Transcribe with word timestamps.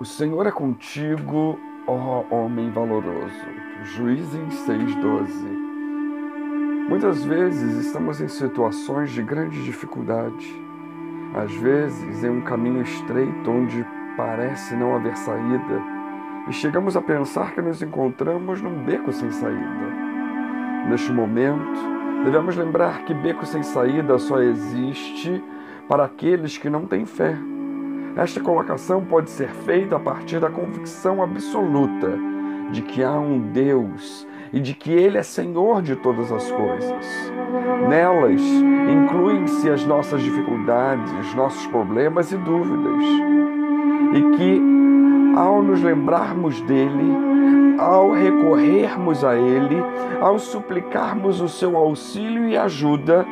O 0.00 0.04
Senhor 0.06 0.46
é 0.46 0.50
contigo, 0.50 1.60
ó 1.86 2.24
homem 2.30 2.70
valoroso. 2.70 3.44
Juízes 3.82 4.54
6,12. 4.66 5.28
Muitas 6.88 7.22
vezes 7.22 7.84
estamos 7.84 8.18
em 8.18 8.26
situações 8.26 9.10
de 9.10 9.22
grande 9.22 9.62
dificuldade. 9.62 10.58
Às 11.34 11.52
vezes 11.52 12.24
em 12.24 12.30
um 12.30 12.40
caminho 12.40 12.80
estreito 12.80 13.50
onde 13.50 13.84
parece 14.16 14.74
não 14.74 14.96
haver 14.96 15.18
saída, 15.18 15.82
e 16.48 16.52
chegamos 16.54 16.96
a 16.96 17.02
pensar 17.02 17.52
que 17.52 17.60
nos 17.60 17.82
encontramos 17.82 18.62
num 18.62 18.82
beco 18.82 19.12
sem 19.12 19.30
saída. 19.30 19.86
Neste 20.88 21.12
momento, 21.12 21.78
devemos 22.24 22.56
lembrar 22.56 23.04
que 23.04 23.12
beco 23.12 23.44
sem 23.44 23.62
saída 23.62 24.18
só 24.18 24.40
existe 24.40 25.44
para 25.86 26.06
aqueles 26.06 26.56
que 26.56 26.70
não 26.70 26.86
têm 26.86 27.04
fé. 27.04 27.36
Esta 28.16 28.40
colocação 28.40 29.04
pode 29.04 29.30
ser 29.30 29.48
feita 29.48 29.96
a 29.96 30.00
partir 30.00 30.40
da 30.40 30.50
convicção 30.50 31.22
absoluta 31.22 32.18
de 32.70 32.82
que 32.82 33.02
há 33.02 33.18
um 33.18 33.38
Deus 33.38 34.26
e 34.52 34.60
de 34.60 34.74
que 34.74 34.90
Ele 34.90 35.16
é 35.16 35.22
Senhor 35.22 35.80
de 35.80 35.96
todas 35.96 36.30
as 36.32 36.50
coisas. 36.50 37.32
Nelas 37.88 38.40
incluem-se 38.40 39.70
as 39.70 39.84
nossas 39.84 40.22
dificuldades, 40.22 41.34
nossos 41.34 41.66
problemas 41.68 42.32
e 42.32 42.36
dúvidas. 42.36 43.04
E 44.12 44.36
que, 44.36 44.62
ao 45.36 45.62
nos 45.62 45.80
lembrarmos 45.82 46.60
dele, 46.62 47.16
ao 47.78 48.10
recorrermos 48.10 49.24
a 49.24 49.36
Ele, 49.36 49.80
ao 50.20 50.38
suplicarmos 50.38 51.40
o 51.40 51.48
seu 51.48 51.76
auxílio 51.76 52.48
e 52.48 52.56
ajuda, 52.56 53.24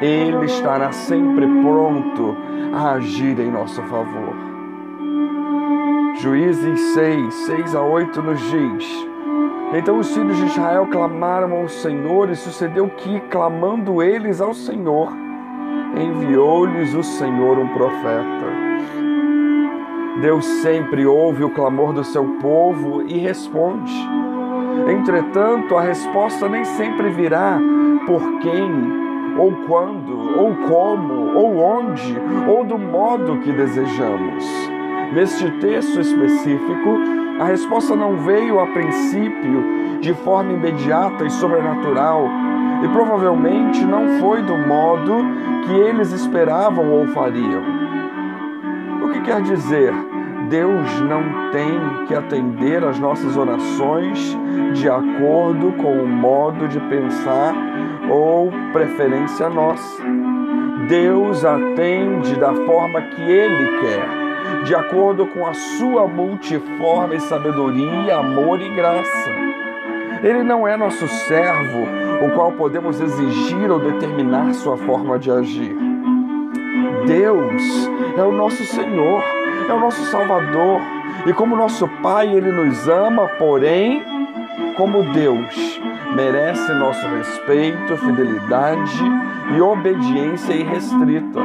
Ele 0.00 0.46
estará 0.46 0.90
sempre 0.90 1.46
pronto 1.46 2.36
a 2.72 2.92
agir 2.92 3.38
em 3.38 3.50
nosso 3.50 3.82
favor. 3.82 4.34
Juízes 6.20 6.80
6, 6.94 7.34
6 7.34 7.74
a 7.74 7.82
8 7.82 8.22
nos 8.22 8.40
diz: 8.50 9.08
Então 9.72 9.98
os 9.98 10.12
filhos 10.12 10.36
de 10.36 10.46
Israel 10.46 10.86
clamaram 10.86 11.52
ao 11.52 11.68
Senhor, 11.68 12.30
e 12.30 12.36
sucedeu 12.36 12.88
que, 12.88 13.20
clamando 13.30 14.02
eles 14.02 14.40
ao 14.40 14.52
Senhor, 14.52 15.12
enviou-lhes 15.96 16.94
o 16.94 17.02
Senhor 17.02 17.58
um 17.58 17.68
profeta. 17.68 18.68
Deus 20.20 20.44
sempre 20.44 21.06
ouve 21.06 21.44
o 21.44 21.50
clamor 21.50 21.92
do 21.92 22.02
seu 22.02 22.24
povo 22.40 23.02
e 23.02 23.18
responde. 23.18 23.92
Entretanto, 24.88 25.76
a 25.76 25.82
resposta 25.82 26.48
nem 26.48 26.64
sempre 26.64 27.08
virá 27.10 27.60
por 28.06 28.20
quem 28.40 29.07
ou 29.38 29.52
quando, 29.66 30.38
ou 30.38 30.54
como, 30.68 31.34
ou 31.34 31.58
onde, 31.58 32.16
ou 32.48 32.64
do 32.64 32.76
modo 32.76 33.38
que 33.38 33.52
desejamos. 33.52 34.44
Neste 35.12 35.50
texto 35.52 36.00
específico, 36.00 36.98
a 37.40 37.44
resposta 37.44 37.94
não 37.94 38.16
veio 38.16 38.58
a 38.58 38.66
princípio 38.66 40.00
de 40.00 40.12
forma 40.12 40.52
imediata 40.52 41.24
e 41.24 41.30
sobrenatural, 41.30 42.28
e 42.82 42.88
provavelmente 42.88 43.84
não 43.84 44.18
foi 44.20 44.42
do 44.42 44.56
modo 44.58 45.24
que 45.64 45.72
eles 45.72 46.12
esperavam 46.12 46.90
ou 46.90 47.06
fariam. 47.08 47.62
O 49.02 49.10
que 49.10 49.20
quer 49.20 49.40
dizer? 49.42 49.94
Deus 50.48 51.00
não 51.02 51.50
tem 51.50 52.06
que 52.06 52.14
atender 52.14 52.82
às 52.82 52.98
nossas 52.98 53.36
orações 53.36 54.36
de 54.72 54.88
acordo 54.88 55.72
com 55.72 55.92
o 56.02 56.08
modo 56.08 56.66
de 56.68 56.80
pensar 56.80 57.54
ou 58.10 58.50
preferência 58.72 59.48
nossa. 59.48 60.02
Deus 60.88 61.44
atende 61.44 62.34
da 62.36 62.54
forma 62.54 63.02
que 63.02 63.22
Ele 63.22 63.80
quer, 63.80 64.64
de 64.64 64.74
acordo 64.74 65.26
com 65.26 65.46
a 65.46 65.54
sua 65.54 66.06
multiforme 66.06 67.20
sabedoria, 67.20 68.16
amor 68.16 68.60
e 68.60 68.68
graça. 68.74 69.30
Ele 70.22 70.42
não 70.42 70.66
é 70.66 70.76
nosso 70.76 71.06
servo, 71.06 71.86
o 72.24 72.30
qual 72.34 72.52
podemos 72.52 73.00
exigir 73.00 73.70
ou 73.70 73.78
determinar 73.78 74.52
sua 74.54 74.76
forma 74.76 75.18
de 75.18 75.30
agir. 75.30 75.76
Deus 77.06 77.90
é 78.16 78.22
o 78.22 78.32
nosso 78.32 78.64
Senhor 78.64 79.22
é 79.70 79.74
o 79.74 79.80
nosso 79.80 80.02
Salvador. 80.10 80.80
E 81.26 81.32
como 81.32 81.56
nosso 81.56 81.88
Pai, 82.02 82.28
Ele 82.28 82.50
nos 82.50 82.88
ama, 82.88 83.28
porém, 83.38 84.02
como 84.76 85.02
Deus, 85.12 85.77
merece 86.14 86.72
nosso 86.74 87.06
respeito, 87.06 87.96
fidelidade 87.96 89.02
e 89.54 89.60
obediência 89.60 90.52
irrestrita. 90.54 91.40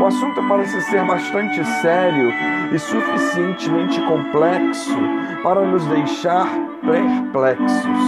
O 0.00 0.06
assunto 0.06 0.42
parece 0.48 0.80
ser 0.82 1.04
bastante 1.04 1.64
sério 1.80 2.32
e 2.72 2.78
suficientemente 2.78 4.00
complexo 4.02 4.96
para 5.42 5.62
nos 5.62 5.84
deixar 5.86 6.46
perplexos, 6.82 7.98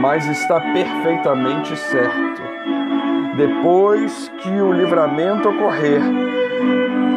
mas 0.00 0.26
está 0.26 0.60
perfeitamente 0.60 1.76
certo. 1.76 2.42
Depois 3.36 4.30
que 4.42 4.50
o 4.60 4.72
livramento 4.72 5.48
ocorrer, 5.48 6.02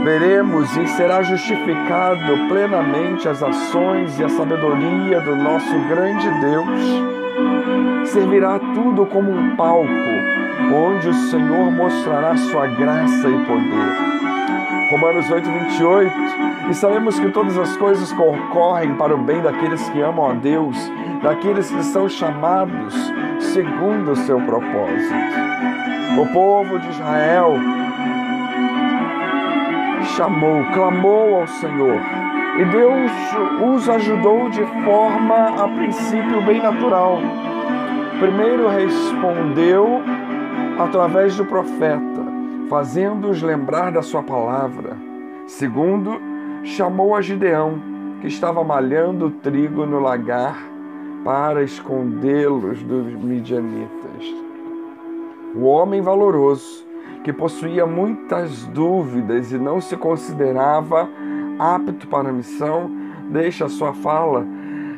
veremos 0.03 0.75
e 0.77 0.87
será 0.87 1.21
justificado 1.21 2.47
plenamente 2.47 3.27
as 3.27 3.43
ações 3.43 4.17
e 4.19 4.23
a 4.23 4.29
sabedoria 4.29 5.19
do 5.21 5.35
nosso 5.35 5.77
grande 5.87 6.29
Deus. 6.39 7.24
Servirá 8.05 8.59
tudo 8.73 9.05
como 9.05 9.31
um 9.31 9.55
palco, 9.55 9.89
onde 10.73 11.09
o 11.09 11.13
Senhor 11.13 11.71
mostrará 11.71 12.35
sua 12.37 12.67
graça 12.67 13.27
e 13.27 13.45
poder. 13.45 14.91
Romanos 14.91 15.29
8, 15.29 15.49
28. 15.49 16.13
E 16.69 16.73
sabemos 16.73 17.19
que 17.19 17.29
todas 17.29 17.57
as 17.57 17.75
coisas 17.77 18.11
concorrem 18.13 18.95
para 18.95 19.13
o 19.13 19.17
bem 19.17 19.41
daqueles 19.41 19.87
que 19.89 20.01
amam 20.01 20.29
a 20.29 20.33
Deus, 20.33 20.77
daqueles 21.21 21.69
que 21.69 21.83
são 21.83 22.07
chamados 22.07 22.93
segundo 23.39 24.11
o 24.11 24.15
seu 24.15 24.39
propósito. 24.41 25.13
O 26.19 26.27
povo 26.31 26.79
de 26.79 26.89
Israel 26.89 27.55
chamou, 30.15 30.63
clamou 30.73 31.41
ao 31.41 31.47
Senhor. 31.47 31.99
E 32.57 32.65
Deus 32.65 33.11
os 33.61 33.89
ajudou 33.89 34.49
de 34.49 34.63
forma, 34.85 35.63
a 35.63 35.67
princípio, 35.67 36.41
bem 36.43 36.61
natural. 36.61 37.19
Primeiro 38.19 38.69
respondeu 38.69 40.01
através 40.79 41.35
do 41.35 41.45
profeta, 41.45 42.23
fazendo-os 42.69 43.41
lembrar 43.41 43.91
da 43.91 44.01
sua 44.01 44.23
palavra. 44.23 44.95
Segundo, 45.47 46.17
chamou 46.63 47.13
a 47.13 47.21
Gideão, 47.21 47.81
que 48.21 48.27
estava 48.27 48.63
malhando 48.63 49.29
trigo 49.29 49.85
no 49.85 49.99
lagar 49.99 50.57
para 51.25 51.61
escondê-los 51.61 52.81
dos 52.83 53.13
midianitas. 53.15 54.33
O 55.53 55.65
homem 55.65 56.01
valoroso 56.01 56.85
que 57.21 57.33
possuía 57.33 57.85
muitas 57.85 58.65
dúvidas 58.67 59.51
e 59.51 59.57
não 59.57 59.81
se 59.81 59.97
considerava 59.97 61.09
apto 61.59 62.07
para 62.07 62.29
a 62.29 62.33
missão, 62.33 62.89
deixa 63.29 63.67
sua 63.67 63.93
fala 63.93 64.45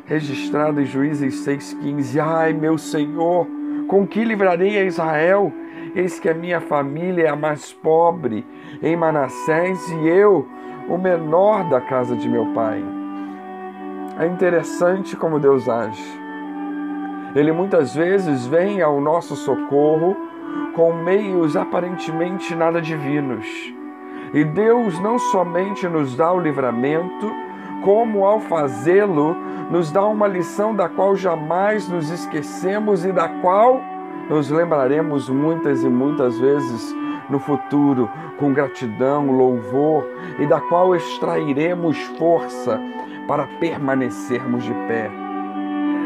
registrada 0.08 0.82
em 0.82 0.86
Juízes 0.86 1.46
6,15: 1.46 2.20
Ai, 2.20 2.54
meu 2.54 2.78
Senhor, 2.78 3.46
com 3.88 4.08
que 4.08 4.24
livrarei 4.24 4.78
a 4.80 4.84
Israel? 4.84 5.52
Eis 5.94 6.20
que 6.20 6.30
a 6.30 6.34
minha 6.34 6.62
família 6.62 7.26
é 7.26 7.30
a 7.30 7.36
mais 7.36 7.74
pobre 7.74 8.46
em 8.82 8.96
Manassés 8.96 9.80
e 9.90 10.08
eu, 10.08 10.48
o 10.90 10.98
menor 10.98 11.70
da 11.70 11.82
casa 11.82 12.16
de 12.16 12.28
meu 12.30 12.46
pai. 12.54 12.84
É 14.20 14.26
interessante 14.26 15.16
como 15.16 15.40
Deus 15.40 15.68
age. 15.68 16.04
Ele 17.36 17.52
muitas 17.52 17.94
vezes 17.94 18.48
vem 18.48 18.82
ao 18.82 19.00
nosso 19.02 19.36
socorro 19.36 20.16
com 20.74 20.94
meios 20.94 21.56
aparentemente 21.56 22.56
nada 22.56 22.82
divinos. 22.82 23.46
E 24.34 24.44
Deus 24.44 25.00
não 25.00 25.18
somente 25.18 25.88
nos 25.88 26.16
dá 26.16 26.32
o 26.32 26.40
livramento, 26.40 27.32
como 27.84 28.26
ao 28.26 28.40
fazê-lo, 28.40 29.36
nos 29.70 29.92
dá 29.92 30.06
uma 30.06 30.28
lição 30.28 30.76
da 30.76 30.88
qual 30.88 31.16
jamais 31.16 31.88
nos 31.88 32.10
esquecemos 32.10 33.06
e 33.06 33.12
da 33.12 33.28
qual 33.28 33.82
nos 34.30 34.50
lembraremos 34.50 35.30
muitas 35.30 35.84
e 35.84 35.90
muitas 35.90 36.40
vezes 36.40 36.96
no 37.30 37.40
futuro, 37.40 38.10
com 38.38 38.54
gratidão, 38.54 39.32
louvor, 39.32 40.06
e 40.40 40.46
da 40.46 40.62
qual 40.62 40.96
extrairemos 40.96 41.98
força 42.18 42.80
para 43.28 43.48
permanecermos 43.60 44.64
de 44.64 44.74
pé. 44.88 45.12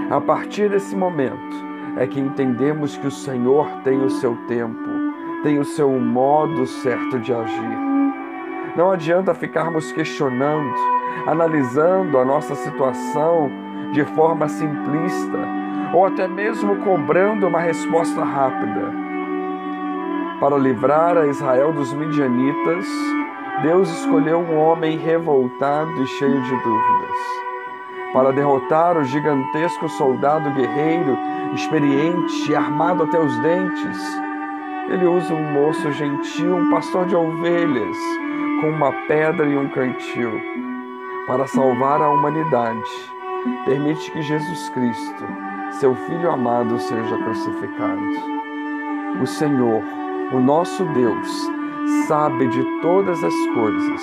A 0.09 0.19
partir 0.19 0.69
desse 0.69 0.95
momento, 0.95 1.71
é 1.97 2.07
que 2.07 2.19
entendemos 2.19 2.97
que 2.97 3.07
o 3.07 3.12
Senhor 3.12 3.67
tem 3.83 4.03
o 4.03 4.09
seu 4.09 4.35
tempo, 4.47 4.89
tem 5.44 5.59
o 5.59 5.65
seu 5.65 5.91
modo 6.00 6.65
certo 6.65 7.19
de 7.19 7.33
agir. 7.33 7.77
Não 8.75 8.91
adianta 8.91 9.33
ficarmos 9.33 9.91
questionando, 9.91 10.74
analisando 11.27 12.17
a 12.17 12.25
nossa 12.25 12.55
situação 12.55 13.49
de 13.91 14.03
forma 14.15 14.47
simplista 14.47 15.39
ou 15.93 16.05
até 16.05 16.27
mesmo 16.27 16.77
cobrando 16.77 17.47
uma 17.47 17.59
resposta 17.59 18.23
rápida. 18.23 18.91
Para 20.39 20.57
livrar 20.57 21.17
a 21.17 21.27
Israel 21.27 21.71
dos 21.71 21.93
midianitas, 21.93 22.85
Deus 23.61 23.89
escolheu 23.89 24.39
um 24.39 24.57
homem 24.57 24.97
revoltado 24.97 25.91
e 26.01 26.07
cheio 26.07 26.41
de 26.41 26.63
dúvidas. 26.63 27.41
Para 28.13 28.33
derrotar 28.33 28.97
o 28.97 29.03
gigantesco 29.03 29.87
soldado 29.87 30.49
guerreiro, 30.51 31.17
experiente 31.53 32.51
e 32.51 32.55
armado 32.55 33.03
até 33.03 33.19
os 33.19 33.37
dentes, 33.39 34.21
ele 34.89 35.05
usa 35.05 35.33
um 35.33 35.53
moço 35.53 35.91
gentil, 35.91 36.55
um 36.55 36.69
pastor 36.69 37.05
de 37.05 37.15
ovelhas, 37.15 37.97
com 38.59 38.69
uma 38.69 38.91
pedra 39.07 39.45
e 39.45 39.55
um 39.55 39.69
cantil. 39.69 40.60
Para 41.27 41.45
salvar 41.47 42.01
a 42.01 42.09
humanidade, 42.09 42.89
permite 43.65 44.09
que 44.12 44.21
Jesus 44.21 44.69
Cristo, 44.69 45.23
seu 45.79 45.95
Filho 45.95 46.31
amado, 46.31 46.79
seja 46.79 47.18
crucificado. 47.18 48.01
O 49.21 49.27
Senhor, 49.27 49.83
o 50.33 50.39
nosso 50.39 50.85
Deus, 50.85 51.51
sabe 52.07 52.47
de 52.47 52.63
todas 52.81 53.21
as 53.23 53.35
coisas 53.53 54.01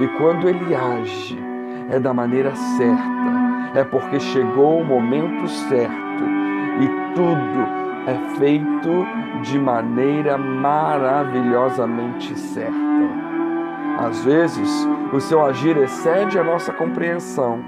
e 0.00 0.08
quando 0.18 0.48
ele 0.48 0.74
age 0.74 1.38
é 1.88 2.00
da 2.00 2.12
maneira 2.12 2.52
certa, 2.54 3.72
é 3.74 3.84
porque 3.84 4.18
chegou 4.18 4.80
o 4.80 4.84
momento 4.84 5.46
certo 5.48 6.24
e 6.80 6.88
tudo 7.14 7.86
é 8.06 8.18
feito 8.38 9.06
de 9.42 9.58
maneira 9.58 10.36
maravilhosamente 10.36 12.38
certa. 12.38 13.25
Às 13.98 14.24
vezes, 14.24 14.86
o 15.12 15.20
seu 15.20 15.44
agir 15.44 15.76
excede 15.78 16.38
a 16.38 16.44
nossa 16.44 16.72
compreensão, 16.72 17.58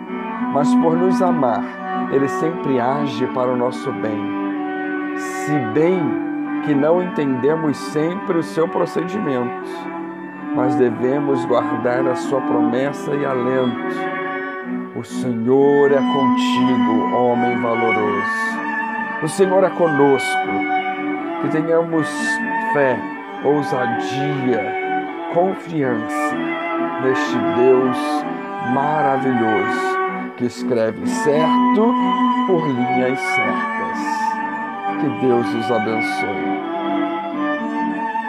mas 0.53 0.73
por 0.77 0.97
nos 0.97 1.23
amar, 1.23 1.65
ele 2.13 2.29
sempre 2.29 2.79
age 2.79 3.27
para 3.29 3.51
o 3.51 3.57
nosso 3.57 3.91
bem. 3.93 4.21
Se 5.17 5.59
bem 5.73 6.01
que 6.65 6.75
não 6.75 7.03
entendemos 7.03 7.77
sempre 7.77 8.39
o 8.39 8.43
seu 8.43 8.69
procedimento, 8.69 9.71
mas 10.55 10.75
devemos 10.75 11.45
guardar 11.47 12.07
a 12.07 12.15
sua 12.15 12.41
promessa 12.41 13.15
e 13.15 13.25
alento. 13.25 14.19
O 14.97 15.05
Senhor 15.05 15.93
é 15.93 15.97
contigo, 15.97 17.17
homem 17.17 17.57
valoroso. 17.57 18.59
O 19.23 19.29
Senhor 19.29 19.65
é 19.65 19.71
conosco. 19.71 20.49
Que 21.41 21.49
tenhamos 21.49 22.09
fé, 22.73 22.99
ousadia, 23.45 24.78
confiança 25.33 26.35
neste 27.03 27.39
Deus 27.57 27.97
maravilhoso 28.75 29.99
que 30.37 30.47
escreve 30.47 31.07
certo 31.07 31.95
por 32.47 32.67
linhas 32.67 33.19
certas. 33.19 33.99
Que 35.01 35.27
Deus 35.27 35.47
os 35.55 35.71
abençoe. 35.71 36.78